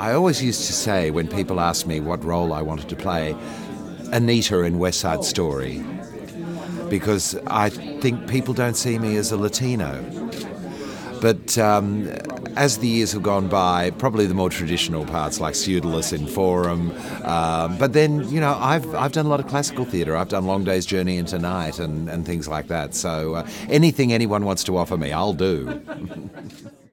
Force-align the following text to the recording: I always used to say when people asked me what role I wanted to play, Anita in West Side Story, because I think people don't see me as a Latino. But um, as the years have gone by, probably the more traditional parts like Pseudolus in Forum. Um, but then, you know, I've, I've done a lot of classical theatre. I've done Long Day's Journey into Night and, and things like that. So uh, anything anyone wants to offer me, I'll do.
I 0.00 0.14
always 0.14 0.42
used 0.42 0.66
to 0.66 0.72
say 0.72 1.10
when 1.10 1.28
people 1.28 1.60
asked 1.60 1.86
me 1.86 2.00
what 2.00 2.24
role 2.24 2.54
I 2.54 2.62
wanted 2.62 2.88
to 2.88 2.96
play, 2.96 3.36
Anita 4.12 4.60
in 4.62 4.78
West 4.78 4.98
Side 5.00 5.24
Story, 5.24 5.84
because 6.88 7.34
I 7.46 7.68
think 7.68 8.26
people 8.26 8.54
don't 8.54 8.78
see 8.78 8.98
me 8.98 9.16
as 9.16 9.30
a 9.30 9.36
Latino. 9.36 10.02
But 11.20 11.58
um, 11.58 12.08
as 12.56 12.78
the 12.78 12.88
years 12.88 13.12
have 13.12 13.22
gone 13.22 13.48
by, 13.48 13.90
probably 13.90 14.24
the 14.24 14.32
more 14.32 14.48
traditional 14.48 15.04
parts 15.04 15.38
like 15.38 15.54
Pseudolus 15.54 16.14
in 16.14 16.26
Forum. 16.26 16.92
Um, 17.24 17.76
but 17.76 17.92
then, 17.92 18.26
you 18.30 18.40
know, 18.40 18.56
I've, 18.58 18.94
I've 18.94 19.12
done 19.12 19.26
a 19.26 19.28
lot 19.28 19.40
of 19.40 19.48
classical 19.48 19.84
theatre. 19.84 20.16
I've 20.16 20.30
done 20.30 20.46
Long 20.46 20.64
Day's 20.64 20.86
Journey 20.86 21.18
into 21.18 21.38
Night 21.38 21.78
and, 21.78 22.08
and 22.08 22.24
things 22.24 22.48
like 22.48 22.68
that. 22.68 22.94
So 22.94 23.34
uh, 23.34 23.48
anything 23.68 24.14
anyone 24.14 24.46
wants 24.46 24.64
to 24.64 24.78
offer 24.78 24.96
me, 24.96 25.12
I'll 25.12 25.34
do. 25.34 25.82